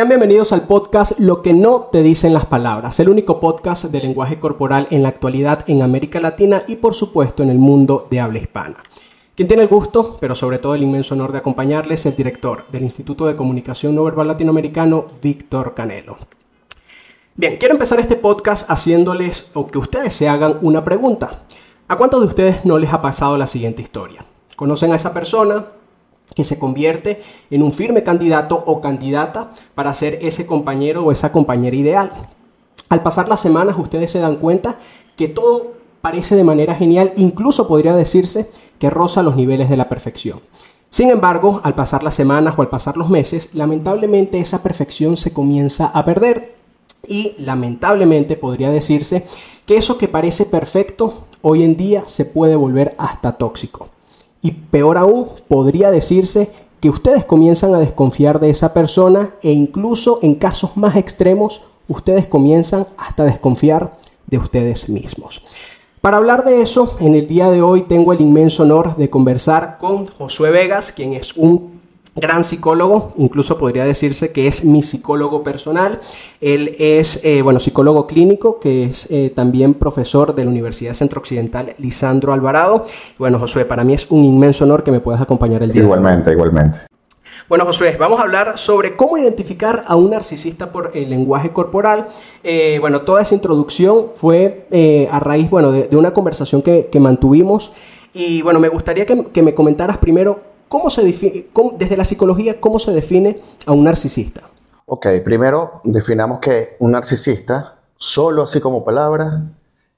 [0.00, 4.00] Sean bienvenidos al podcast Lo que no te dicen las palabras, el único podcast de
[4.00, 8.18] lenguaje corporal en la actualidad en América Latina y por supuesto en el mundo de
[8.18, 8.76] habla hispana.
[9.34, 12.84] Quien tiene el gusto, pero sobre todo el inmenso honor de acompañarles, el director del
[12.84, 16.16] Instituto de Comunicación No Verbal Latinoamericano, Víctor Canelo.
[17.34, 21.42] Bien, quiero empezar este podcast haciéndoles o que ustedes se hagan una pregunta.
[21.88, 24.24] ¿A cuántos de ustedes no les ha pasado la siguiente historia?
[24.56, 25.66] ¿Conocen a esa persona?
[26.34, 31.32] Que se convierte en un firme candidato o candidata para ser ese compañero o esa
[31.32, 32.12] compañera ideal.
[32.88, 34.76] Al pasar las semanas ustedes se dan cuenta
[35.16, 39.88] que todo parece de manera genial, incluso podría decirse que roza los niveles de la
[39.88, 40.40] perfección.
[40.88, 45.32] Sin embargo, al pasar las semanas o al pasar los meses, lamentablemente esa perfección se
[45.32, 46.56] comienza a perder
[47.06, 49.24] y lamentablemente podría decirse
[49.66, 53.88] que eso que parece perfecto hoy en día se puede volver hasta tóxico.
[54.42, 60.18] Y peor aún, podría decirse que ustedes comienzan a desconfiar de esa persona e incluso
[60.22, 63.92] en casos más extremos, ustedes comienzan hasta a desconfiar
[64.26, 65.42] de ustedes mismos.
[66.00, 69.76] Para hablar de eso, en el día de hoy tengo el inmenso honor de conversar
[69.78, 71.69] con Josué Vegas, quien es un
[72.16, 76.00] gran psicólogo, incluso podría decirse que es mi psicólogo personal.
[76.40, 81.20] Él es, eh, bueno, psicólogo clínico, que es eh, también profesor de la Universidad Centro
[81.20, 82.84] Occidental Lisandro Alvarado.
[83.18, 85.82] Bueno, Josué, para mí es un inmenso honor que me puedas acompañar el día.
[85.82, 86.80] Igualmente, igualmente.
[87.48, 92.06] Bueno, Josué, vamos a hablar sobre cómo identificar a un narcisista por el lenguaje corporal.
[92.44, 94.66] Eh, bueno, toda esa introducción fue
[95.10, 97.72] a raíz, bueno, de, una conversación que, mantuvimos.
[98.12, 102.60] Y bueno, me gustaría que, que me comentaras primero ¿Cómo se define, desde la psicología,
[102.60, 104.42] cómo se define a un narcisista?
[104.86, 109.50] Ok, primero definamos que un narcisista, solo así como palabra,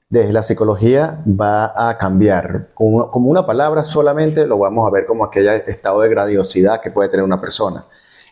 [0.09, 2.69] desde la psicología va a cambiar.
[2.73, 6.89] Como, como una palabra solamente lo vamos a ver como aquel estado de grandiosidad que
[6.89, 7.85] puede tener una persona.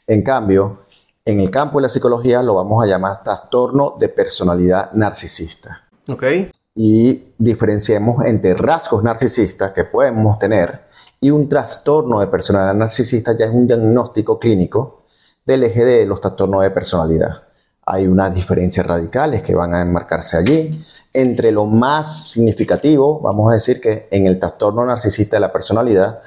[0.07, 0.79] En cambio,
[1.23, 5.87] en el campo de la psicología lo vamos a llamar trastorno de personalidad narcisista.
[6.07, 6.23] Ok.
[6.73, 10.85] Y diferenciemos entre rasgos narcisistas que podemos tener
[11.19, 15.03] y un trastorno de personalidad narcisista ya es un diagnóstico clínico
[15.45, 17.43] del eje de los trastornos de personalidad.
[17.85, 20.83] Hay unas diferencias radicales que van a enmarcarse allí.
[21.13, 26.21] Entre lo más significativo, vamos a decir que en el trastorno narcisista de la personalidad,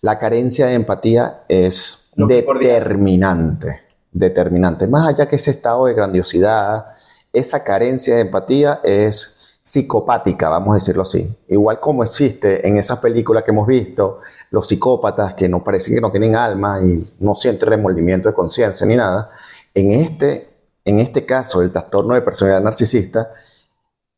[0.00, 3.80] la carencia de empatía es determinante.
[4.10, 4.86] Determinante.
[4.86, 6.86] Más allá que ese estado de grandiosidad,
[7.32, 11.34] esa carencia de empatía es psicopática, vamos a decirlo así.
[11.48, 16.00] Igual como existe en esas películas que hemos visto, los psicópatas que nos parecen que
[16.00, 19.30] no tienen alma y no sienten remordimiento de conciencia ni nada,
[19.72, 20.48] en este,
[20.84, 23.32] en este caso, el trastorno de personalidad narcisista,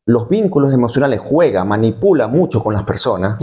[0.07, 3.37] los vínculos emocionales juega, manipula mucho con las personas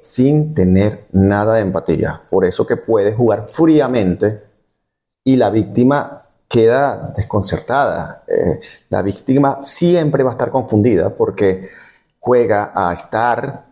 [0.00, 2.22] sin tener nada de empatía.
[2.30, 4.42] Por eso que puede jugar fríamente
[5.24, 8.24] y la víctima queda desconcertada.
[8.26, 11.68] Eh, la víctima siempre va a estar confundida porque
[12.18, 13.68] juega a estar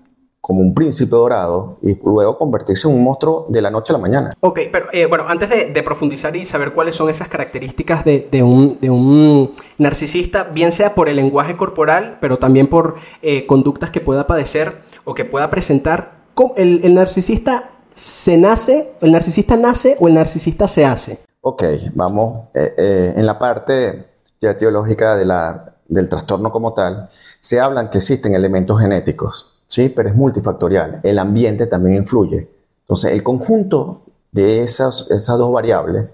[0.46, 3.98] como un príncipe dorado y luego convertirse en un monstruo de la noche a la
[3.98, 4.32] mañana.
[4.38, 9.52] Ok, pero eh, bueno, antes de, profundizar y saber cuáles son esas características de, un,
[9.78, 14.82] narcisista, bien sea por el lenguaje corporal, pero también por eh, conductas que pueda padecer
[15.02, 16.12] o que pueda presentar,
[16.56, 21.26] el, el narcisista se nace, el narcisista nace o el narcisista se hace.
[21.48, 21.62] Ok,
[21.94, 24.08] vamos eh, eh, en la parte
[24.40, 27.08] ya teológica de la, del trastorno como tal,
[27.38, 29.88] se hablan que existen elementos genéticos, ¿sí?
[29.88, 30.98] pero es multifactorial.
[31.04, 32.50] El ambiente también influye.
[32.80, 34.02] Entonces, el conjunto
[34.32, 36.06] de esas, esas dos variables,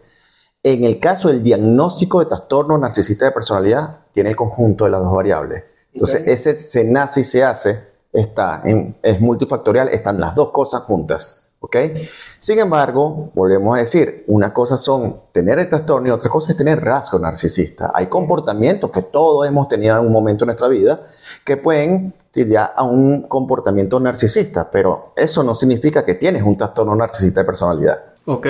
[0.63, 5.01] en el caso del diagnóstico de trastorno narcisista de personalidad, tiene el conjunto de las
[5.01, 5.65] dos variables.
[5.95, 7.83] Entonces, ese se nace y se hace,
[8.13, 11.52] está en, es multifactorial, están las dos cosas juntas.
[11.65, 11.77] ¿Ok?
[12.39, 16.59] Sin embargo, volvemos a decir, una cosa son tener el trastorno y otra cosa es
[16.59, 17.93] tener rasgo narcisista.
[17.95, 21.07] Hay comportamientos que todos hemos tenido en un momento de nuestra vida
[21.45, 26.97] que pueden tirar a un comportamiento narcisista, pero eso no significa que tienes un trastorno
[26.97, 28.01] narcisista de personalidad.
[28.25, 28.47] Ok.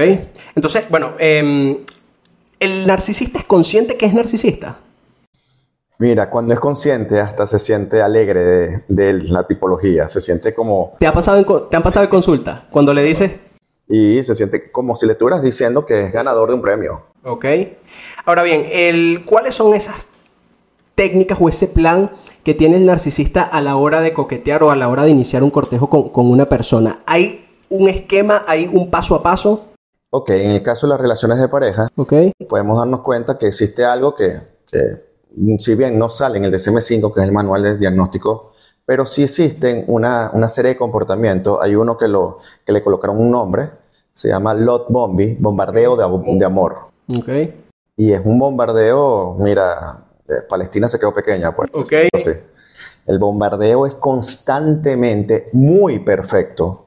[0.55, 1.85] Entonces, bueno, em,
[2.61, 4.79] ¿el narcisista es consciente que es narcisista?
[6.03, 10.95] Mira, cuando es consciente hasta se siente alegre de, la tipología, se siente como...
[10.99, 13.31] ¿Te, ha pasado en, ¿Te han pasado en consulta cuando le dices?
[13.87, 17.03] Y se siente como si le estuvieras diciendo que es ganador de un premio.
[17.23, 17.45] Ok.
[18.25, 20.09] Ahora bien, el, ¿cuáles son esas
[20.97, 22.11] técnicas o ese plan
[22.43, 25.45] que tiene el narcisista a la hora de coquetear o a la hora de iniciar
[25.45, 27.05] un cortejo con, una persona?
[27.07, 29.67] ¿Hay un esquema, hay un paso a paso?
[30.11, 32.33] Ok, en el caso de las relaciones de pareja, okay.
[32.49, 34.33] podemos darnos cuenta que existe algo que,
[34.67, 35.12] que
[35.59, 38.53] si bien no sale en el DSM-5, que es el manual de diagnóstico,
[38.85, 41.59] pero sí existen una, una serie de comportamientos.
[41.63, 43.71] Hay uno que, lo, que le colocaron un nombre,
[44.11, 46.93] se llama Lot Bombi, bombardeo de, de amor.
[47.09, 47.67] Okay.
[47.97, 51.71] y es un bombardeo, mira, eh, Palestina se quedó pequeña, pues.
[51.73, 51.93] Ok.
[52.19, 52.31] Sí.
[53.07, 56.82] El bombardeo es constantemente muy perfecto,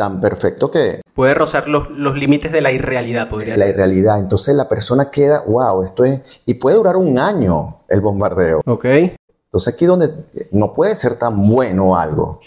[0.00, 3.74] tan perfecto que Puede rozar los, los límites de la irrealidad, podría la decir.
[3.74, 4.18] irrealidad.
[4.18, 8.62] Entonces la persona queda, wow, esto es, y puede durar un año el bombardeo.
[8.64, 8.86] Ok.
[8.86, 10.08] Entonces aquí donde
[10.52, 12.40] no puede ser tan bueno algo.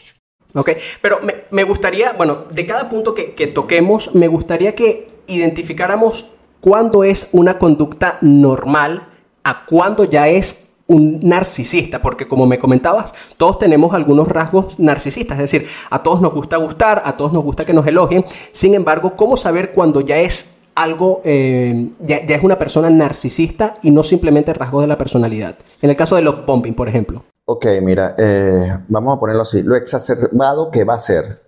[0.55, 0.71] Ok,
[1.03, 6.33] pero me, me gustaría, bueno, de cada punto que, que toquemos, me gustaría que identificáramos
[6.59, 9.09] cuándo es una conducta normal
[9.43, 15.39] a cuándo ya es un narcisista, porque como me comentabas, todos tenemos algunos rasgos narcisistas,
[15.39, 18.73] es decir, a todos nos gusta gustar, a todos nos gusta que nos elogien, sin
[18.73, 24.03] embargo, ¿cómo saber cuándo ya es algo, eh, ya, es una persona narcisista y no
[24.03, 25.55] simplemente rasgos de la personalidad?
[25.81, 27.23] En el caso de love bombing, por ejemplo.
[27.45, 29.63] Ok, mira, eh, vamos a ponerlo así.
[29.63, 31.41] Lo exacerbado que va a ser,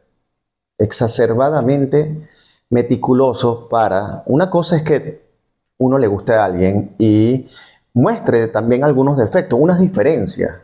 [0.77, 2.27] exacerbadamente
[2.69, 4.23] meticuloso para...
[4.25, 5.25] Una cosa es que
[5.77, 7.47] uno le guste a alguien y
[7.95, 10.61] muestre también algunos defectos, unas diferencias.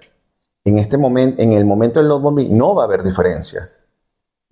[0.64, 3.62] En este momento, en el momento del love bombing, no va a haber diferencia.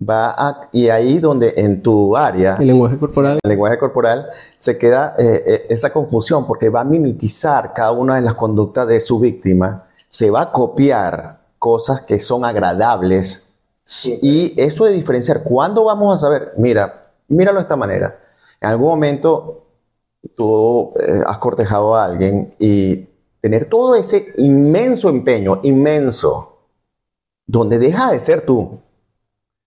[0.02, 3.38] Va a, y ahí donde en tu área, El lenguaje corporal.
[3.42, 8.14] el lenguaje corporal, se queda eh, eh, esa confusión porque va a mimetizar cada una
[8.16, 13.58] de las conductas de su víctima, se va a copiar cosas que son agradables
[14.04, 16.54] y eso de diferenciar, ¿cuándo vamos a saber?
[16.56, 18.18] Mira, míralo de esta manera.
[18.60, 19.66] En algún momento
[20.36, 23.08] tú eh, has cortejado a alguien y
[23.40, 26.58] tener todo ese inmenso empeño, inmenso,
[27.46, 28.80] donde deja de ser tú.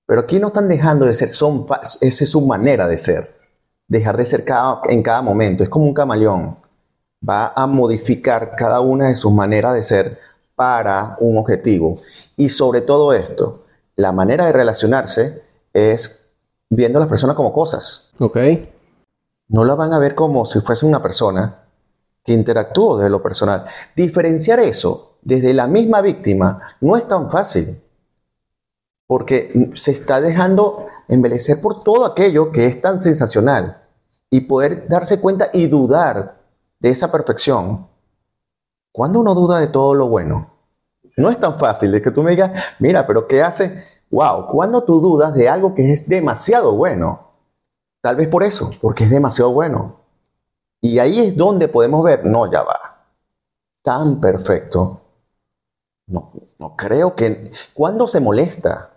[0.06, 1.66] Pero aquí no están dejando de ser, son,
[2.02, 3.36] esa es su manera de ser.
[3.88, 5.64] Dejar de ser cada- en cada momento.
[5.64, 6.58] Es como un camaleón.
[7.28, 10.20] Va a modificar cada una de sus maneras de ser
[10.56, 12.00] para un objetivo.
[12.38, 13.64] Y sobre todo esto,
[13.96, 15.42] la manera de relacionarse
[15.74, 16.30] es
[16.70, 18.14] viendo a las personas como cosas.
[18.20, 18.38] Ok.
[19.48, 21.64] No la van a ver como si fuese una persona
[22.24, 23.66] que interactúa desde lo personal.
[23.96, 27.82] Diferenciar eso desde la misma víctima no es tan fácil,
[29.08, 33.84] porque se está dejando embelecer por todo aquello que es tan sensacional
[34.30, 36.42] y poder darse cuenta y dudar
[36.80, 37.88] de esa perfección.
[38.92, 40.54] Cuando uno duda de todo lo bueno,
[41.18, 43.84] no es tan fácil de que tú me digas, mira, pero ¿qué hace?
[44.10, 47.33] Wow, cuando tú dudas de algo que es demasiado bueno,
[48.04, 50.02] Tal vez por eso, porque es demasiado bueno.
[50.82, 53.06] Y ahí es donde podemos ver, no, ya va.
[53.82, 55.00] Tan perfecto.
[56.08, 57.50] No, no creo que...
[57.74, 58.92] ¿Cuándo se molesta?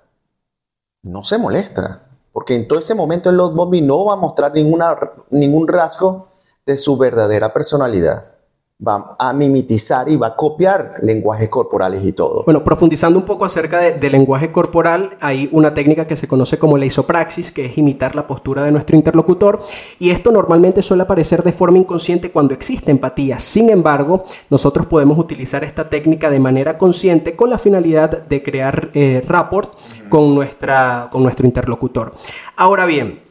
[1.04, 2.08] No se molesta.
[2.32, 6.26] Porque en todo ese momento el Lord Bobby no va a mostrar ningún rasgo
[6.66, 8.35] de su verdadera personalidad.
[8.78, 12.42] Va a mimetizar y va a copiar lenguajes corporales y todo.
[12.44, 16.58] Bueno, profundizando un poco acerca de- del lenguaje corporal, hay una técnica que se conoce
[16.58, 19.60] como la isopraxis, que es imitar la postura de nuestro interlocutor,
[19.98, 23.40] y esto normalmente suele aparecer de forma inconsciente cuando existe empatía.
[23.40, 28.90] Sin embargo, nosotros podemos utilizar esta técnica de manera consciente con la finalidad de crear
[28.92, 29.72] eh, rapport
[30.10, 32.12] con, nuestra, con nuestro interlocutor.
[32.58, 33.22] Ahora bien,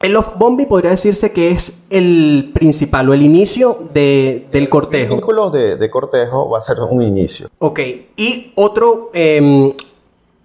[0.00, 5.14] el love bombing podría decirse que es el principal o el inicio de- del cortejo.
[5.14, 7.48] Vínculos de, de cortejo va a ser un inicio.
[7.58, 7.80] Ok,
[8.16, 9.74] y otro, eh,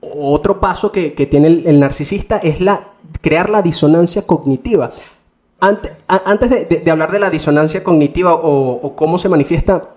[0.02, 2.88] otro paso que, que tiene el, el narcisista es la,
[3.22, 4.92] crear la disonancia cognitiva.
[5.60, 9.30] Ante- a- antes de, de- de hablar de la disonancia cognitiva o, o cómo se
[9.30, 9.90] manifiesta,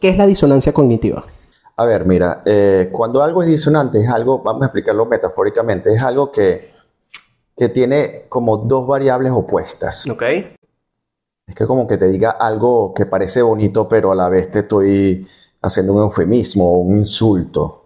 [0.00, 1.24] ¿qué es la disonancia cognitiva?
[1.76, 6.00] A ver, mira, eh, cuando algo es disonante es algo, vamos a explicarlo metafóricamente, es
[6.02, 6.70] algo que,
[7.56, 10.08] que tiene como dos variables opuestas.
[10.08, 10.22] Ok,
[11.46, 14.60] Es que como que te diga algo que parece bonito, pero a la vez te
[14.60, 15.26] estoy
[15.60, 17.78] haciendo un eufemismo o un insulto.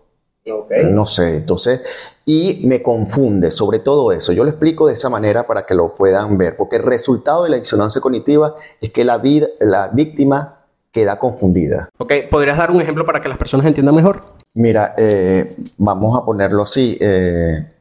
[0.93, 1.83] No sé, entonces,
[2.25, 4.33] y me confunde sobre todo eso.
[4.33, 7.51] Yo lo explico de esa manera para que lo puedan ver, porque el resultado de
[7.51, 10.61] la disonancia cognitiva es que la, vida, la víctima
[10.93, 11.89] queda confundida.
[11.99, 14.23] ok, ¿podrías dar un ejemplo para que las personas entiendan mejor?
[14.55, 16.97] Mira, eh, vamos a ponerlo así.
[17.01, 17.73] eh,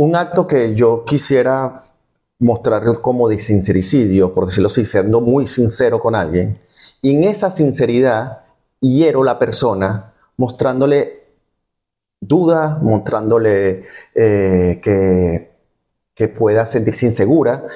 [0.00, 1.84] un acto que yo quisiera
[2.38, 6.58] mostrar como de sincericidio, por decirlo así, siendo muy sincero con alguien,
[7.02, 8.44] y en esa sinceridad
[8.80, 11.26] hiero la persona mostrándole
[12.18, 13.82] dudas, mostrándole
[14.14, 15.50] eh, que,
[16.14, 17.66] que pueda sentirse insegura.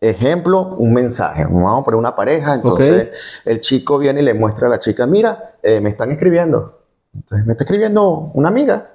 [0.00, 1.44] Ejemplo, un mensaje.
[1.46, 3.08] Vamos a poner una pareja, entonces
[3.44, 6.78] el chico viene y le muestra a la chica, mira, eh, me están escribiendo.
[7.12, 8.91] Entonces, me está escribiendo una amiga.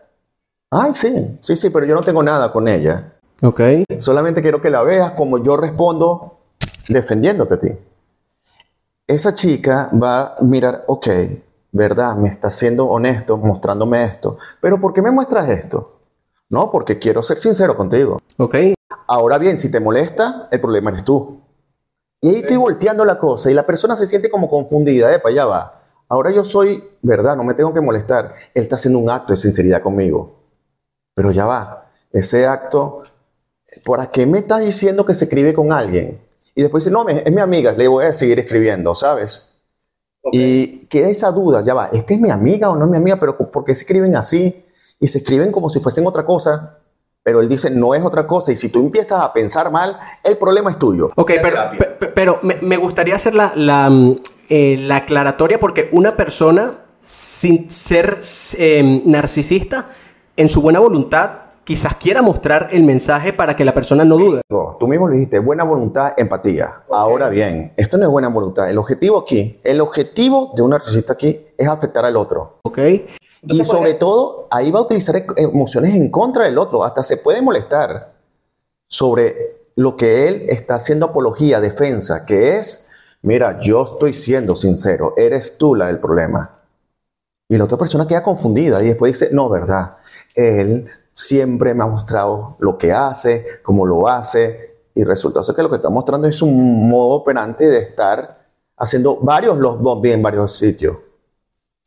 [0.70, 3.14] Ay, sí, sí, sí, pero yo no tengo nada con ella.
[3.42, 3.62] Ok,
[4.00, 6.40] Solamente quiero que la veas como yo respondo
[6.90, 7.70] defendiéndote a ti.
[9.06, 11.08] Esa chica va a mirar, ok,
[11.72, 14.38] verdad, me está siendo honesto, mostrándome esto.
[14.60, 16.02] Pero ¿por qué me muestras esto?
[16.50, 18.20] No, porque quiero ser sincero contigo.
[18.38, 18.56] ok,
[19.08, 21.42] Ahora bien, si te molesta, el problema eres tú.
[22.20, 25.46] Y ahí estoy volteando la cosa y la persona se siente como confundida, epa, ya
[25.46, 25.80] va.
[26.10, 28.34] Ahora yo soy, verdad, no me tengo que molestar.
[28.54, 30.37] Él está haciendo un acto de sinceridad conmigo.
[31.18, 33.02] Pero ya va, ese acto,
[33.84, 36.22] ¿por qué me estás diciendo que se escribe con alguien?
[36.54, 39.64] Y después dice, no, es mi amiga, le voy a seguir escribiendo, ¿sabes?
[40.32, 43.20] Y queda esa duda, ya va, ¿esta es mi amiga o no es mi amiga?
[43.20, 44.64] Pero ¿por qué se escriben así?
[45.00, 46.78] Y se escriben como si fuesen otra cosa
[47.28, 50.38] pero él dice no es otra cosa y si tú empiezas a pensar mal, el
[50.38, 51.12] problema es tuyo.
[51.18, 51.60] Ok, pero,
[52.16, 53.92] pero me, gustaría hacer la, la,
[54.48, 58.22] eh, la, aclaratoria porque una persona sin ser
[58.58, 59.90] em, narcisista,
[60.38, 61.32] en su buena voluntad,
[61.66, 64.42] quizás quiera mostrar el mensaje para que la persona no dude.
[64.80, 66.84] Tú mismo lo dijiste, buena voluntad, empatía.
[66.90, 68.70] Ahora bien, esto no es buena voluntad.
[68.70, 72.60] El objetivo aquí, el objetivo de un narcisista aquí es afectar al otro.
[72.64, 72.80] Ok
[73.44, 76.84] y sobre todo, ahí va a utilizar e-, emociones en contra del otro.
[76.84, 78.14] Hasta se puede molestar
[78.88, 82.88] sobre lo que él está haciendo apología, defensa, que es,
[83.22, 86.57] mira, yo estoy siendo sincero, eres tú la del problema.
[87.50, 89.98] Y la otra persona queda confundida y después dice, no, verdad,
[90.36, 95.70] él siempre me ha mostrado lo que hace, cómo lo hace, y resulta que lo
[95.70, 100.58] que está mostrando es un modo operante de estar haciendo varios los bombes en varios
[100.58, 100.98] sitios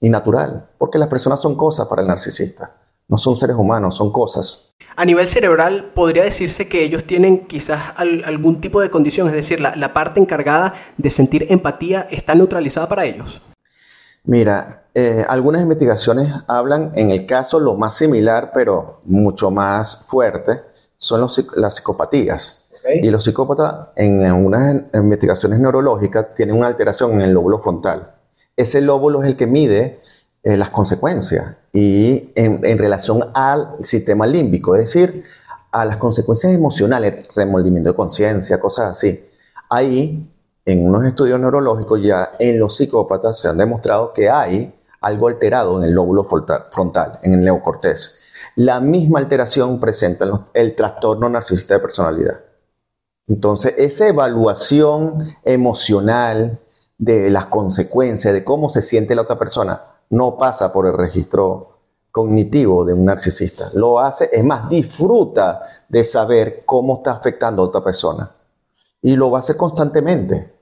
[0.00, 2.76] y natural, porque las personas son cosas para el narcisista,
[3.08, 4.74] no son seres humanos, son cosas.
[4.96, 9.60] A nivel cerebral, podría decirse que ellos tienen quizás algún tipo de condición, es decir,
[9.60, 13.42] la, parte encargada de sentir empatía está neutralizada para ellos.
[14.24, 20.62] Mira, eh, algunas investigaciones hablan, en el caso lo más similar, pero mucho más fuerte,
[20.98, 22.70] son las psicopatías.
[23.02, 28.14] Y los psicópatas, en unas investigaciones neurológicas, tienen una alteración en el lóbulo frontal
[28.60, 30.00] ese lóbulo es el que mide
[30.42, 35.24] eh, las consecuencias y en, relación al sistema límbico, es decir,
[35.72, 39.24] a las consecuencias emocionales, remordimiento de conciencia, cosas así.
[39.68, 40.28] Ahí,
[40.64, 45.78] en unos estudios neurológicos ya en los psicópatas se han demostrado que hay algo alterado
[45.78, 48.20] en el lóbulo frontal, en el neocortés.
[48.56, 52.40] La misma alteración presenta el trastorno narcisista de personalidad.
[53.26, 56.60] Entonces, esa evaluación emocional,
[56.98, 61.78] de las consecuencias, de cómo se siente la otra persona, no pasa por el registro
[62.12, 63.70] cognitivo de un narcisista.
[63.72, 68.30] Lo hace, es más, disfruta de saber cómo está afectando a otra persona.
[69.02, 70.52] Y lo va a hacer constantemente.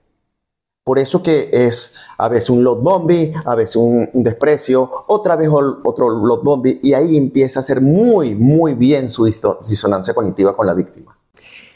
[0.85, 5.50] Por eso que es a veces un lot bombi, a veces un, desprecio, otra vez
[5.50, 10.66] otro lot bombi, y ahí empieza a hacer muy, muy bien su disonancia cognitiva con
[10.66, 11.18] la víctima.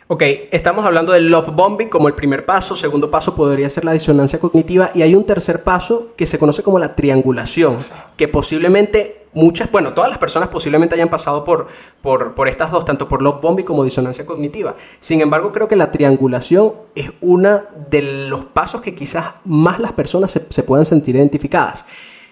[0.08, 3.92] Ok, estamos hablando del love bombing como el primer paso, segundo paso podría ser la
[3.92, 7.78] disonancia cognitiva y hay un tercer paso que se conoce como la triangulación,
[8.16, 11.68] que posiblemente muchas, bueno, todas las personas posiblemente hayan pasado por,
[12.02, 14.76] por, estas dos, tanto por love bombing como disonancia cognitiva.
[14.98, 19.92] Sin embargo, creo que la triangulación es uno de los pasos que quizás más las
[19.92, 21.84] personas se, puedan sentir identificadas.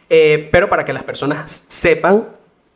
[0.09, 2.29] Eh, pero para que las personas sepan,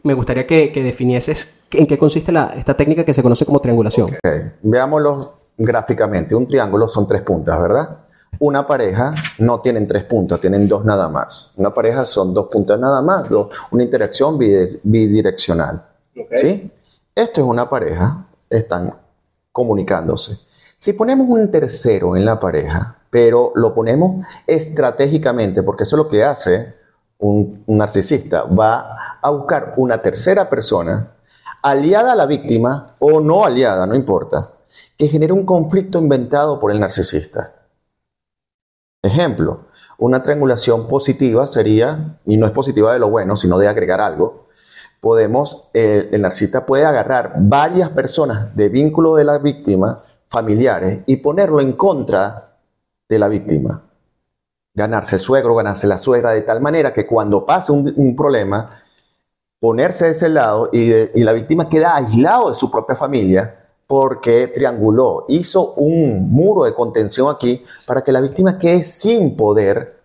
[0.03, 4.17] me gustaría que, que definieses en qué consiste esta técnica que se conoce como triangulación.
[4.63, 6.35] Veámoslo gráficamente.
[6.35, 8.04] Un triángulo son tres puntas, ¿verdad?
[8.45, 11.53] Una pareja no tienen tres puntas, tienen dos nada más.
[11.57, 13.25] Una pareja son dos puntas nada más,
[13.71, 15.83] una interacción bidireccional.
[16.31, 16.71] ¿Sí?
[17.15, 18.95] Esto es una pareja, están
[19.51, 20.37] comunicándose.
[20.77, 26.11] Si ponemos un tercero en la pareja, pero lo ponemos estratégicamente, porque eso es lo
[26.11, 26.75] que hace
[27.21, 31.15] un narcisista, va a buscar una tercera persona
[31.63, 34.51] aliada a la víctima o no aliada, no importa,
[34.99, 37.55] que genere un conflicto inventado por el narcisista.
[39.05, 39.67] Ejemplo,
[39.99, 44.49] una triangulación positiva sería, y no es positiva de lo bueno, sino de agregar algo,
[45.01, 51.61] podemos, el, narcisista puede agarrar varias personas de vínculo de la víctima, familiares, y ponerlo
[51.61, 52.57] en contra
[53.09, 53.83] de la víctima.
[54.75, 58.71] Ganarse suegro, ganarse la suegra, de tal manera que cuando pase un problema,
[59.65, 65.27] ponerse de ese lado y, la víctima queda aislado de su propia familia porque trianguló,
[65.29, 70.03] hizo un muro de contención aquí para que la víctima quede sin poder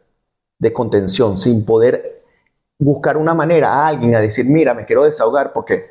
[0.57, 2.23] de contención, sin poder
[2.77, 5.85] buscar una manera a alguien a decir, mira, me quiero desahogar porque,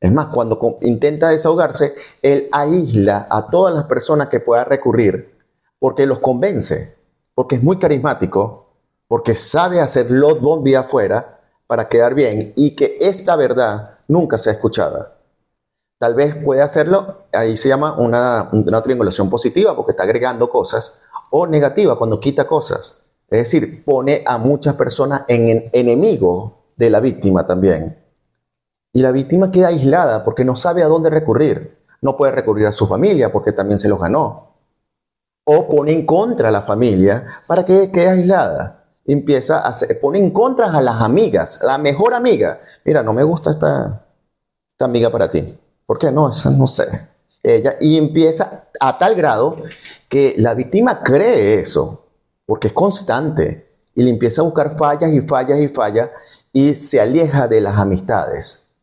[0.00, 5.34] es más, cuando intenta desahogarse, él aísla a todas las personas que pueda recurrir
[5.78, 6.96] porque los convence,
[7.34, 8.64] porque es muy carismático,
[9.06, 14.54] porque sabe hacer los bombi afuera para quedar bien y que esta verdad nunca sea
[14.54, 15.13] escuchada.
[15.98, 18.50] Tal vez puede hacerlo, ahí se llama una,
[18.82, 23.12] triangulación positiva porque está agregando cosas, o negativa cuando quita cosas.
[23.28, 28.04] Es decir, pone a muchas personas en enemigo de la víctima también.
[28.92, 31.78] Y la víctima queda aislada porque no sabe a dónde recurrir.
[32.00, 34.54] No puede recurrir a su familia porque también se los ganó.
[35.46, 38.84] o pone en contra a la familia para que quede aislada.
[39.04, 42.60] Empieza a hacer, pone en contra a las amigas, la mejor amiga.
[42.84, 44.06] Mira, no me gusta esta,
[44.70, 45.58] esta amiga para ti.
[45.86, 46.30] ¿Por qué no?
[46.30, 46.84] Esa no sé.
[47.42, 49.58] Ella, y empieza a tal grado
[50.08, 52.06] que la víctima cree eso,
[52.46, 56.10] porque es constante, y le empieza a buscar fallas y fallas y fallas,
[56.52, 58.76] y se aleja de las amistades.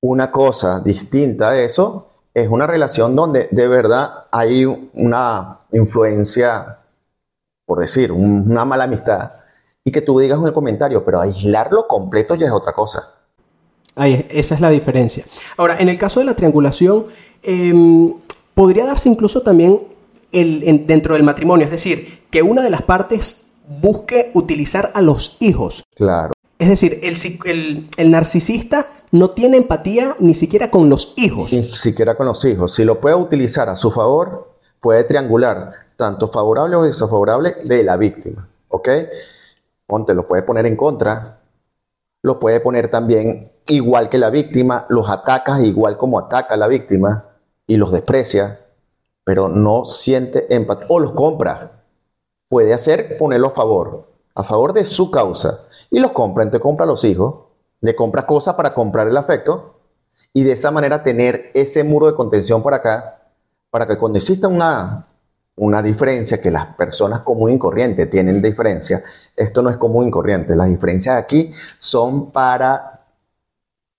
[0.00, 6.78] Una cosa distinta a eso es una relación donde de verdad hay una influencia,
[7.64, 9.32] por decir, una mala amistad,
[9.84, 13.14] y que tú digas en el comentario, pero aislarlo completo ya es otra cosa.
[13.96, 15.24] Ahí, esa es la diferencia.
[15.56, 17.06] Ahora, en el caso de la triangulación,
[17.42, 18.14] em,
[18.54, 19.86] podría darse incluso también
[20.32, 23.42] el, dentro del matrimonio, es decir, que una de las partes
[23.80, 25.84] busque utilizar a los hijos.
[25.94, 26.32] Claro.
[26.58, 31.52] Es decir, el, el, narcisista no tiene empatía ni siquiera con los hijos.
[31.52, 32.74] Ni siquiera con los hijos.
[32.74, 37.96] Si lo puede utilizar a su favor, puede triangular tanto favorable o desfavorable de la
[37.96, 38.48] víctima.
[38.68, 38.88] ¿Ok?
[39.86, 41.40] Ponte, lo puede poner en contra,
[42.22, 46.68] lo puede poner también igual que la víctima, los atacas igual como ataca a la
[46.68, 47.24] víctima
[47.66, 48.60] y los desprecia,
[49.24, 51.84] pero no siente empatía o los compra.
[52.48, 56.86] Puede hacer ponerlo a favor, a favor de su causa y los compra, entonces compra
[56.86, 57.46] los hijos,
[57.80, 59.74] le compra cosas para comprar el afecto
[60.32, 63.22] y de esa manera tener ese muro de contención por acá
[63.70, 65.06] para que cuando exista una
[65.56, 69.00] una diferencia que las personas común y corriente tienen diferencia.
[69.36, 70.56] Esto no es común y corriente.
[70.56, 73.03] Las diferencias aquí son para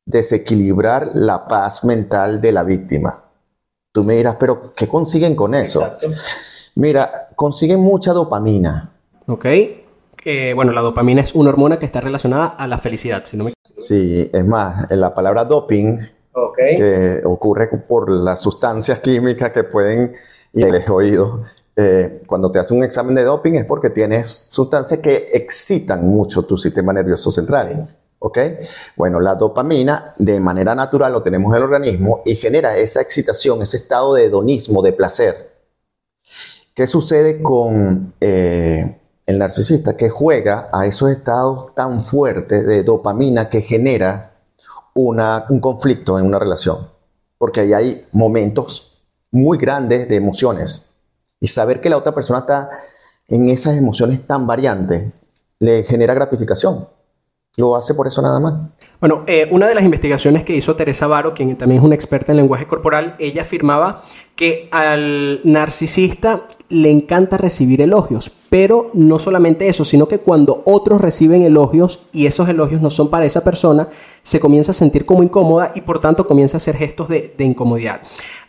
[0.05, 3.23] desequilibrar la paz mental de la víctima.
[3.91, 5.95] Tú me dirás, pero ¿qué consiguen con eso?
[6.75, 8.91] Mira, consiguen mucha dopamina.
[9.27, 9.45] Ok.
[10.55, 13.53] bueno, la dopamina es una hormona que está relacionada a la felicidad, si no me
[13.77, 15.97] Sí, es más, la palabra doping
[16.55, 20.13] que ocurre por las sustancias químicas que pueden
[20.53, 21.43] y el oído,
[21.75, 26.43] eh, cuando te hace un examen de doping es porque tienes sustancias que excitan mucho
[26.43, 27.93] tu sistema nervioso central.
[28.25, 28.39] ¿Ok?
[28.95, 33.61] Bueno, la dopamina de manera natural lo tenemos en el organismo y genera esa excitación,
[33.61, 35.53] ese estado de hedonismo, de placer.
[36.73, 39.95] ¿Qué sucede con eh, el narcisista?
[39.95, 44.33] Que juega a esos estados tan fuertes de dopamina que genera
[44.95, 46.89] una, un conflicto en una relación.
[47.37, 50.95] Porque ahí hay momentos muy grandes de emociones.
[51.39, 52.71] Y saber que la otra persona está
[53.27, 55.13] en esas emociones tan variantes
[55.59, 56.94] le genera gratificación.
[57.57, 58.53] Lo hace por eso nada más.
[58.99, 62.33] Bueno, eh, una de las investigaciones que hizo Teresa Varo, quien también es una experta
[62.33, 64.01] en lenguaje corporal, ella afirmaba
[64.35, 70.99] que al narcisista le encanta recibir elogios, pero no solamente eso, sino que cuando otros
[70.99, 73.87] reciben elogios y esos elogios no son para esa persona,
[74.21, 78.01] se comienza a sentir como incómoda y por tanto comienza a hacer gestos de, incomodidad.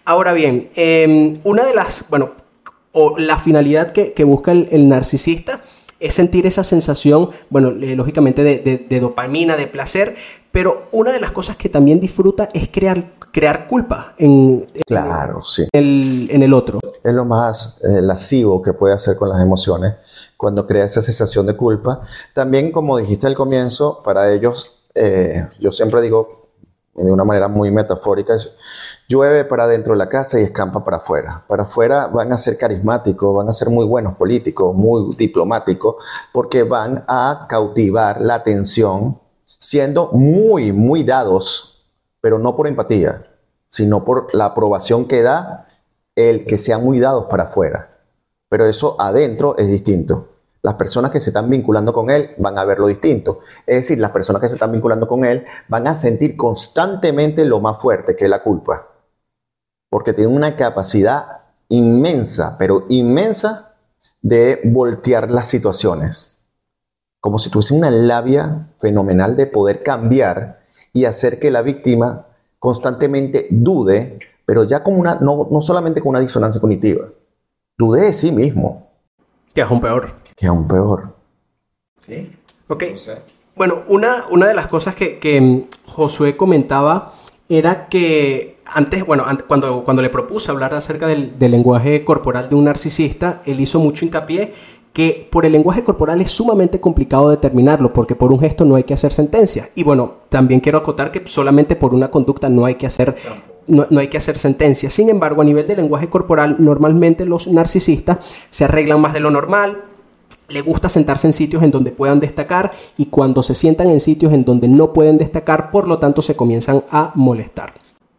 [0.05, 2.31] Ahora bien, em, una de las, bueno,
[2.90, 5.61] o la finalidad que, busca el narcisista
[6.01, 10.17] es sentir esa sensación, bueno, eh, lógicamente de, dopamina, de placer,
[10.53, 15.67] pero una de las cosas que también disfruta es crear, crear culpa en, claro, sí.
[15.73, 16.81] el, en el otro.
[17.03, 19.95] Es lo más eh, lascivo que puede hacer con las emociones
[20.37, 22.03] cuando crea esa sensación de culpa.
[22.35, 26.46] También, como dijiste al comienzo, para ellos, eh, yo siempre digo
[27.05, 28.37] de una manera muy metafórica,
[29.09, 31.45] Llueve para dentro de la casa y escampa para afuera.
[31.47, 35.97] Para afuera van a ser carismáticos, van a ser muy buenos políticos, muy diplomáticos,
[36.33, 39.21] porque van a cautivar la atención
[39.59, 41.87] siendo muy, muy dados,
[42.21, 43.27] pero no por empatía,
[43.69, 45.67] sino por la aprobación que da
[46.17, 47.91] el que sean muy dados para afuera.
[48.49, 50.36] Pero eso adentro es distinto.
[50.66, 53.38] Las personas que se están vinculando con él van a verlo distinto.
[53.66, 57.61] Es decir, las personas que se están vinculando con él van a sentir constantemente lo
[57.61, 58.88] más fuerte, que es la culpa
[59.96, 61.26] porque tiene una capacidad
[61.68, 63.74] inmensa, pero inmensa,
[64.20, 66.48] de voltear las situaciones.
[67.20, 70.61] Como si tuviese una labia fenomenal de poder cambiar
[70.92, 72.26] y hacer que la víctima
[72.59, 77.07] constantemente dude, pero ya como una, no, solamente con una disonancia cognitiva,
[77.79, 78.90] dude de sí mismo.
[79.55, 80.26] Que es aún peor.
[80.37, 81.16] Que aún peor.
[81.99, 82.31] Sí.
[82.68, 82.85] Ok.
[83.55, 87.14] Bueno, una, una de las cosas que, que Josué comentaba
[87.49, 92.64] era que antes, bueno, cuando, cuando le propuse hablar acerca del, lenguaje corporal de un
[92.64, 94.53] narcisista, él hizo mucho hincapié
[94.92, 98.85] que por el lenguaje corporal es sumamente complicado determinarlo, porque por un gesto no hay
[98.85, 99.68] que hacer sentencia.
[99.75, 103.14] Y bueno, también quiero acotar que solamente por una conducta no hay que hacer,
[103.66, 104.88] no, hay que hacer sentencia.
[104.88, 108.18] Sin embargo, a nivel de lenguaje corporal, normalmente los narcisistas
[108.49, 109.85] se arreglan más de lo normal,
[110.49, 114.33] le gusta sentarse en sitios en donde puedan destacar y cuando se sientan en sitios
[114.33, 117.75] en donde no pueden destacar, por lo tanto se comienzan a molestar.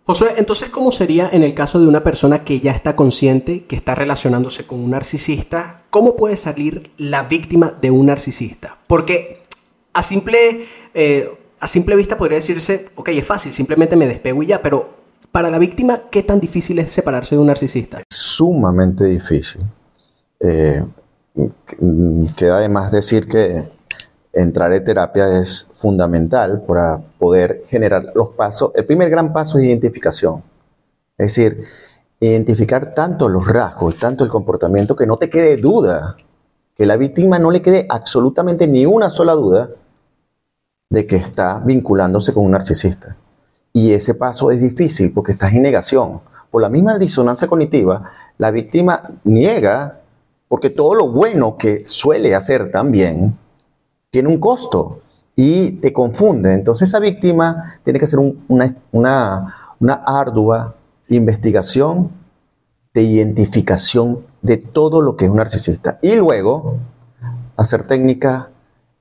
[0.05, 3.75] Josué, entonces, ¿cómo sería en el caso de una persona que ya está consciente, que
[3.75, 5.81] está relacionándose con un narcisista?
[5.89, 8.77] ¿Cómo puede salir la víctima de un narcisista?
[8.87, 9.41] Porque
[9.93, 14.47] a simple, eh, a simple vista podría decirse, ok, es fácil, simplemente me despego y
[14.47, 14.95] ya, pero
[15.33, 18.01] para la víctima, ¿qué tan difícil es separarse de un narcisista?
[18.09, 19.63] Sumamente difícil.
[20.39, 20.85] Eh,
[22.35, 23.67] queda además decir que
[24.33, 28.71] entrar en terapia es fundamental para poder generar los pasos.
[28.75, 30.43] El primer gran paso es identificación.
[31.17, 31.63] Es decir,
[32.19, 36.17] identificar tanto los rasgos, tanto el comportamiento, que no te quede duda,
[36.75, 39.69] que la víctima no le quede absolutamente ni una sola duda
[40.89, 43.17] de que está vinculándose con un narcisista.
[43.73, 46.21] Y ese paso es difícil porque estás en negación.
[46.51, 48.03] Por la misma disonancia cognitiva,
[48.37, 50.01] la víctima niega
[50.47, 53.37] porque todo lo bueno que suele hacer también
[54.09, 55.01] tiene un costo
[55.35, 56.53] y te confunde.
[56.53, 58.75] Entonces esa víctima tiene que hacer una,
[59.79, 60.75] una ardua
[61.09, 62.11] investigación
[62.93, 66.77] de identificación de todo lo que es un narcisista y luego
[67.55, 68.47] hacer técnicas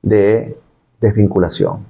[0.03, 0.59] de
[1.01, 1.87] desvinculación.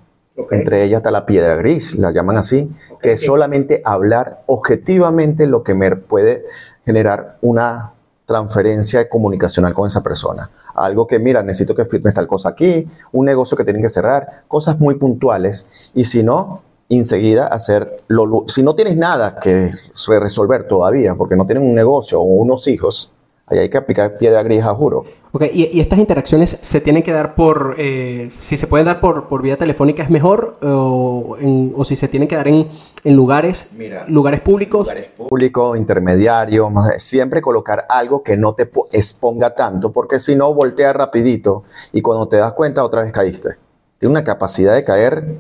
[0.51, 5.63] Entre ellas está la piedra gris, la llaman así, que es solamente hablar objetivamente lo
[5.63, 6.45] que me puede
[6.85, 7.95] generar una
[8.27, 10.51] transferencia comunicacional con esa persona.
[10.75, 14.43] Algo que, mira, necesito que firmes tal cosa aquí, un negocio que tienen que cerrar,
[14.49, 15.93] cosas muy puntuales.
[15.95, 19.73] Y si no, enseguida hacer, lo, si no tienes nada que
[20.09, 23.13] resolver todavía, porque no tienen un negocio o unos hijos,
[23.47, 25.05] ahí hay que aplicar piedra gris a juro.
[25.33, 29.29] Ok, y, estas interacciones se tienen que dar por, eh, si se pueden dar por,
[29.29, 31.37] por vía telefónica es mejor, o,
[31.75, 32.69] o si se tienen que dar en,
[33.05, 33.73] en lugares,
[34.09, 34.87] lugares públicos.
[34.87, 40.93] Lugares públicos, intermediarios, siempre colocar algo que no te exponga tanto, porque si no, voltea
[40.93, 43.51] rapidito y cuando te das cuenta otra vez caíste.
[43.99, 45.39] Tiene una capacidad de caer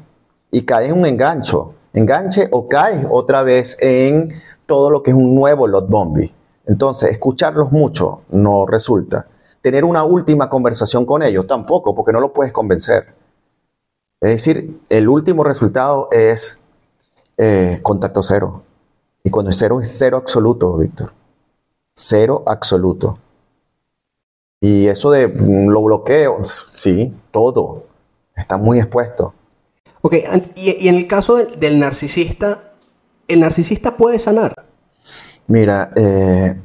[0.50, 4.32] y cae en un engancho, enganche o caes otra vez en
[4.66, 6.32] todo lo que es un nuevo lot bombi.
[6.66, 9.28] Entonces, escucharlos mucho no resulta
[9.66, 13.14] tener una última conversación con ellos, tampoco, porque no lo puedes convencer.
[14.20, 16.62] Es decir, el último resultado es
[17.36, 18.62] eh, contacto cero.
[19.24, 21.12] Y cuando es cero, es cero absoluto, Víctor.
[21.92, 23.18] Cero absoluto.
[24.60, 27.86] Y eso de mm, lo bloqueo, sí, todo.
[28.36, 29.34] Está muy expuesto.
[30.00, 30.14] Ok,
[30.54, 32.72] y, en el caso del, narcisista,
[33.26, 34.54] ¿el narcisista puede sanar?
[35.48, 36.56] Mira, eh,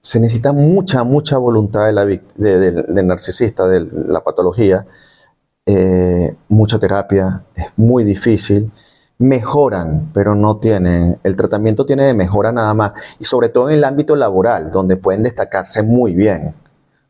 [0.00, 4.86] se necesita mucha, mucha voluntad de del narcisista, de la patología,
[5.66, 8.70] eh, mucha terapia, es muy difícil.
[9.20, 13.78] Mejoran, pero no tienen, el tratamiento tiene de mejora nada más, y sobre todo en
[13.78, 16.54] el ámbito laboral, donde pueden destacarse muy bien,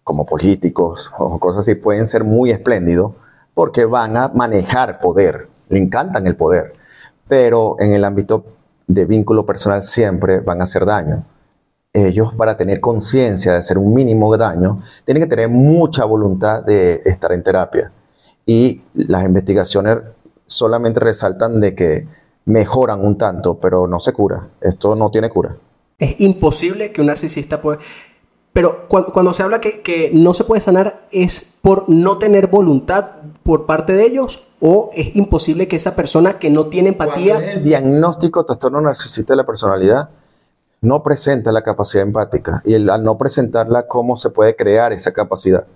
[0.04, 3.12] como políticos o cosas así, pueden ser muy espléndidos,
[3.52, 6.72] porque van a manejar poder, le encantan el poder,
[7.28, 8.42] pero en el ámbito
[8.88, 11.24] de vínculo personal siempre van a hacer daño
[11.92, 17.02] ellos para tener conciencia de hacer un mínimo daño, tienen que tener mucha voluntad de
[17.04, 17.92] estar en terapia.
[18.46, 19.98] Y las investigaciones
[20.46, 22.06] solamente resaltan de que
[22.44, 24.48] mejoran un tanto, pero no se cura.
[24.60, 25.56] Esto no tiene cura.
[25.98, 27.78] Es imposible que un narcisista pueda...
[28.58, 33.04] Pero cuando, se habla que, no se puede sanar, ¿es por no tener voluntad
[33.44, 37.36] por parte de ellos o es imposible que esa persona que no tiene empatía...
[37.52, 40.10] el diagnóstico trastorno narcisista de la personalidad
[40.80, 45.68] no presenta la capacidad empática y al no presentarla, ¿cómo se puede crear esa capacidad?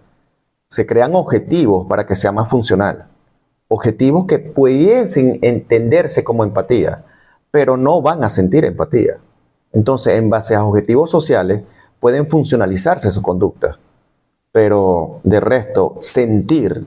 [0.67, 3.07] Se crean objetivos para que sea más funcional.
[3.69, 7.05] Objetivos que pudiesen entenderse como empatía,
[7.53, 9.19] pero no van a sentir empatía.
[9.73, 11.65] Entonces, en base a objetivos sociales,
[12.03, 13.79] pueden funcionalizarse su conducta,
[14.51, 16.85] pero de resto, sentir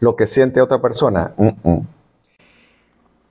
[0.00, 1.32] lo que siente otra persona.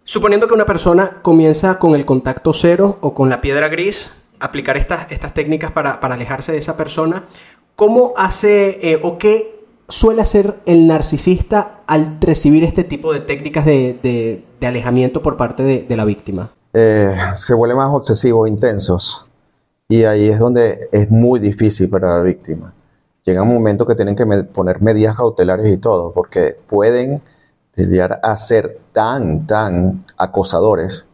[0.06, 4.78] Suponiendo que una persona comienza con el contacto cero o con la piedra gris, aplicar
[4.78, 7.26] estas, estas técnicas para, alejarse de esa persona,
[7.76, 13.66] ¿cómo hace eh, o qué suele hacer el narcisista al recibir este tipo de técnicas
[13.66, 16.52] de, alejamiento por parte de, la víctima?
[16.74, 19.28] Eh, se vuelve más obsesivos, intensos,
[19.92, 22.74] y ahí es donde es muy difícil para la víctima.
[23.26, 27.22] Llega un momento que tienen que poner medidas cautelares y todo, porque pueden
[27.76, 31.08] llegar a ser tan, tan acosadores,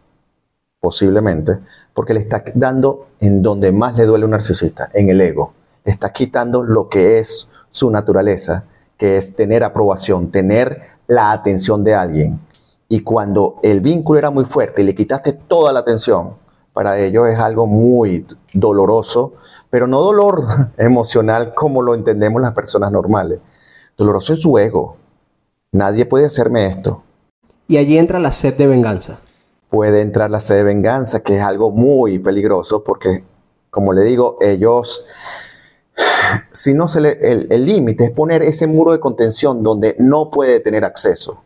[0.79, 1.57] posiblemente,
[1.95, 5.53] porque le está dando en donde más le duele un narcisista, en el ego.
[5.83, 11.83] Le está quitando lo que es su naturaleza, que es tener aprobación, tener la atención
[11.83, 12.39] de alguien.
[12.89, 16.35] Y cuando el vínculo era muy fuerte y le quitaste toda la atención,
[16.77, 19.33] para ellos es algo muy doloroso,
[19.71, 20.43] pero no dolor
[20.77, 23.39] emocional como lo entendemos las personas normales.
[23.97, 24.95] Doloroso en su ego,
[25.71, 27.01] Nadie puede hacerme esto.
[27.67, 29.21] Y allí entra la sed de venganza.
[29.71, 33.23] puede entrar la sed de venganza, que es algo muy peligroso porque,
[33.71, 35.03] como le digo, ellos,
[36.51, 40.59] si no se le, el límite es poner ese muro de contención donde no puede
[40.59, 41.41] tener acceso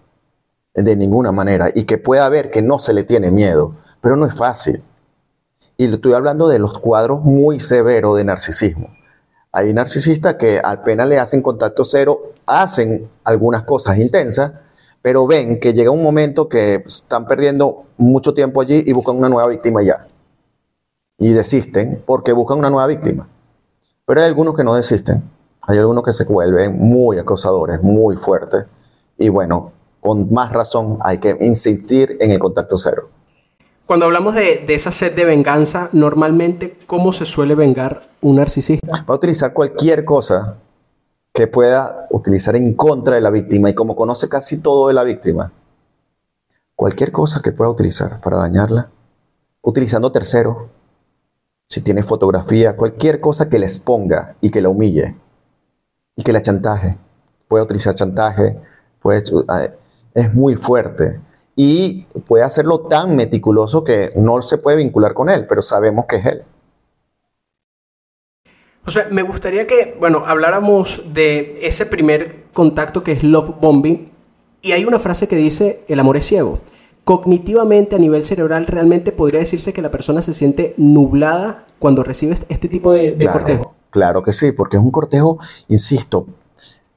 [0.74, 4.26] de ninguna manera y que pueda ver que no se le tiene miedo, pero no
[4.26, 4.84] es fácil.
[5.82, 8.90] Y estoy hablando de los cuadros muy severos de narcisismo.
[9.52, 14.52] Hay narcisistas que apenas le hacen contacto cero, hacen algunas cosas intensas,
[15.02, 19.28] pero ven que llega un momento que están perdiendo mucho tiempo allí y buscan una
[19.28, 20.06] nueva víctima ya.
[21.18, 23.28] Y desisten porque buscan una nueva víctima.
[24.06, 25.24] Pero hay algunos que no desisten.
[25.62, 28.66] Hay algunos que se vuelven muy acosadores, muy fuertes.
[29.18, 33.10] Y bueno, con más razón hay que insistir en el contacto cero.
[33.86, 39.04] Cuando hablamos de, esa sed de venganza, normalmente, ¿cómo se suele vengar un narcisista?
[39.10, 40.58] Va a utilizar cualquier cosa
[41.34, 45.04] que pueda utilizar en contra de la víctima y como conoce casi todo de la
[45.04, 45.52] víctima,
[46.76, 48.92] cualquier cosa que pueda utilizar para dañarla,
[49.62, 50.70] utilizando tercero,
[51.70, 55.16] si tiene fotografía, cualquier cosa que le exponga y que la humille
[56.16, 56.98] y que la chantaje,
[57.48, 58.60] puede utilizar chantaje,
[59.02, 59.78] puede, eh,
[60.14, 61.22] es muy fuerte
[61.56, 66.18] y puede hacerlo tan meticuloso que no se puede vincular con él, pero sabemos que
[66.18, 66.44] es él.
[68.86, 74.12] O sea, me gustaría que, bueno, habláramos de ese primer contacto que es love bombing.
[74.64, 76.60] Y hay una frase que dice, el amor es ciego.
[77.04, 82.36] Cognitivamente, a nivel cerebral, realmente podría decirse que la persona se siente nublada cuando recibe
[82.50, 83.76] este tipo de, cortejo.
[83.92, 85.38] Claro que sí, porque es un cortejo,
[85.68, 86.28] insisto,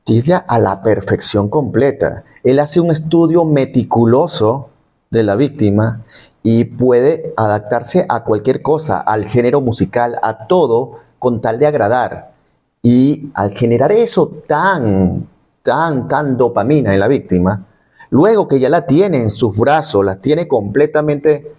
[0.05, 2.25] tibia a la perfección completa.
[2.45, 4.69] Él hace un estudio meticuloso
[5.11, 6.05] de la víctima
[6.43, 12.35] y puede adaptarse a cualquier cosa, al género musical, a todo, con tal de agradar.
[12.83, 15.27] Y al generar eso tan,
[15.63, 17.65] tan, tan dopamina en la víctima,
[18.11, 21.51] luego que ya la tiene en sus brazos, la tiene completamente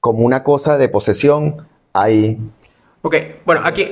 [0.00, 1.54] como una cosa de posesión,
[1.92, 2.36] ahí.
[3.02, 3.86] Ok, bueno, aquí,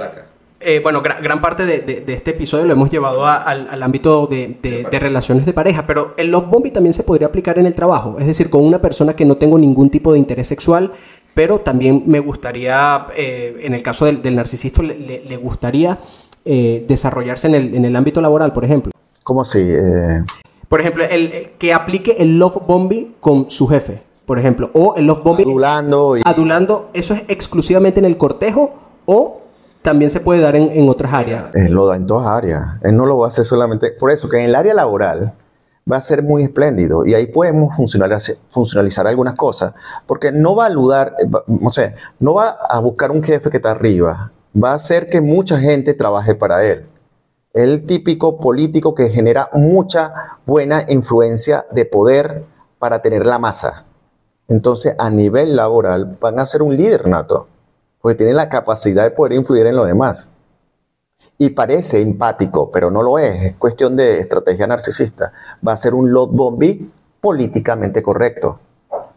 [0.65, 5.53] eh, bueno, gran, parte de, este episodio lo hemos llevado al, ámbito de, relaciones de
[5.53, 8.65] pareja, pero el love bombing también se podría aplicar en el trabajo, es decir, con
[8.65, 10.93] una persona que no tengo ningún tipo de interés sexual,
[11.35, 15.99] pero también me gustaría, eh, en el caso del, narcisista, le, gustaría
[16.45, 18.93] eh, desarrollarse en el, en el, ámbito laboral, por ejemplo.
[19.23, 19.67] ¿Cómo así?
[20.69, 25.07] Por ejemplo, el, que aplique el love bombing con su jefe, por ejemplo, o el
[25.07, 25.47] love bombing...
[25.47, 26.17] Adulando.
[26.25, 28.75] Adulando, ¿eso es exclusivamente en el cortejo
[29.05, 29.44] o
[29.85, 31.55] también se puede dar en, otras áreas?
[31.55, 32.79] Él lo da en todas áreas.
[32.83, 33.91] Él no lo va a hacer solamente...
[33.91, 35.35] Por eso que en el área laboral
[35.91, 39.75] va a ser muy espléndido y ahí podemos funcionalizar, algunas cosas,
[40.07, 41.15] porque no va a ayudar,
[41.47, 45.21] no sé, no va a buscar un jefe que está arriba, va a hacer que
[45.21, 46.87] mucha gente trabaje para él.
[47.53, 50.15] El típico político que genera mucha
[50.47, 52.45] buena influencia de poder
[52.79, 53.85] para tener la masa.
[54.49, 57.49] Entonces, a nivel laboral, van a ser un líder nato,
[58.05, 60.31] porque tiene la capacidad de poder influir en lo demás
[61.39, 65.33] y parece empático, pero no lo es, es cuestión de estrategia narcisista.
[65.67, 68.61] Va a ser un lot bombing políticamente correcto,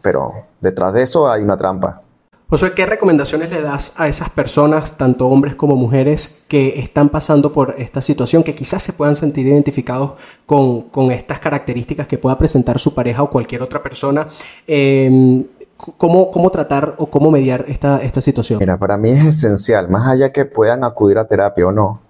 [0.00, 2.00] pero detrás de eso hay una trampa.
[2.48, 7.52] José, ¿qué recomendaciones le das a esas personas, tanto hombres como mujeres, que están pasando
[7.52, 10.12] por esta situación, que quizás se puedan sentir identificados
[10.46, 14.28] con, estas características que pueda presentar su pareja o cualquier otra persona?
[14.66, 15.44] Em,
[15.78, 18.58] ¿Cómo, ¿Cómo, tratar o cómo mediar esta, esta situación?
[18.58, 22.00] Mira, para mí es esencial, más allá que puedan acudir a terapia o no,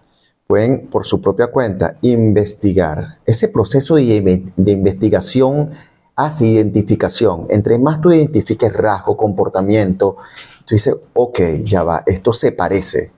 [0.46, 3.18] pueden por su propia cuenta investigar.
[3.26, 5.70] Ese proceso de, de investigación
[6.16, 7.46] hace identificación.
[7.50, 10.16] Entre más tú identifiques rasgo, comportamiento,
[10.64, 13.12] tú dices, ok, ya va, esto se parece.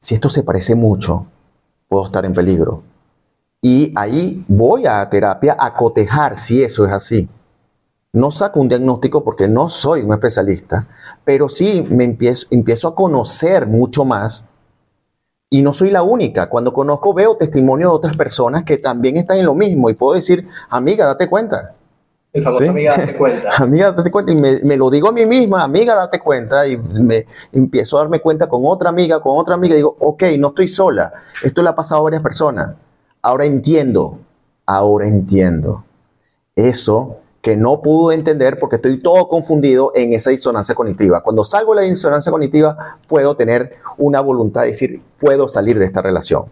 [0.00, 1.26] Si esto se parece mucho,
[1.88, 2.82] puedo estar en peligro.
[3.62, 7.28] Y ahí voy a terapia a cotejar si eso es así.
[8.16, 10.88] No saco un diagnóstico porque no soy un especialista,
[11.22, 14.48] pero sí me empiezo, empiezo a conocer mucho más
[15.50, 16.48] y no soy la única.
[16.48, 20.14] Cuando conozco veo testimonio de otras personas que también están en lo mismo y puedo
[20.14, 21.74] decir, amiga, date cuenta.
[22.32, 23.50] El famoso amiga, date cuenta.
[23.58, 24.32] amiga, date cuenta.
[24.32, 26.66] Y me, lo digo a mí misma, amiga, date cuenta.
[26.66, 29.74] Y me empiezo a darme cuenta con otra amiga, con otra amiga.
[29.74, 31.12] Y digo, ok, no estoy sola.
[31.42, 32.76] Esto le ha pasado a varias personas.
[33.20, 34.20] Ahora entiendo.
[34.64, 35.84] Ahora entiendo.
[36.54, 41.20] Eso que no pudo entender porque estoy todo confundido en esa disonancia cognitiva.
[41.20, 45.84] Cuando salgo de la disonancia cognitiva, puedo tener una voluntad de decir, puedo salir de
[45.84, 46.46] esta relación.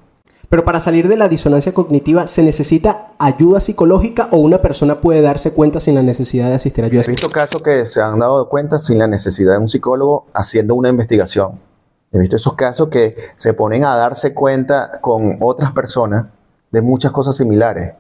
[0.49, 5.21] Pero para salir de la disonancia cognitiva, ¿se necesita ayuda psicológica o una persona puede
[5.21, 7.03] darse cuenta sin la necesidad de asistir a ayuda?
[7.03, 10.77] He visto casos que se han dado cuenta sin la necesidad de un psicólogo haciendo
[10.77, 11.59] una investigación.
[12.13, 16.27] He visto esos casos que se ponen a darse cuenta con otras personas
[16.71, 17.95] de muchas cosas similares.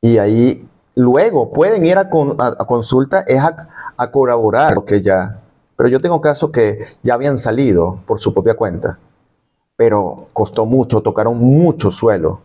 [0.00, 5.40] Y ahí luego pueden ir a, consulta es a, colaborar lo que ya.
[5.76, 8.98] Pero yo tengo casos que ya habían salido por su propia cuenta,
[9.76, 12.40] pero costó mucho, tocaron mucho suelo.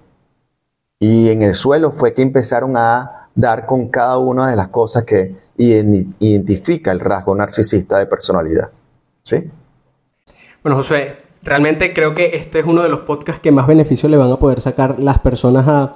[0.99, 5.03] Y en el suelo fue que empezaron a dar con cada una de las cosas
[5.03, 8.71] que identifica el rasgo narcisista de personalidad.
[9.23, 9.49] ¿Sí?
[10.63, 14.17] Bueno, José, realmente creo que este es uno de los podcasts que más beneficios le
[14.17, 15.93] van a poder sacar las personas a,